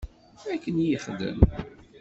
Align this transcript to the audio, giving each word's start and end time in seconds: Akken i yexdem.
Akken 0.53 0.75
i 0.83 0.85
yexdem. 0.87 1.39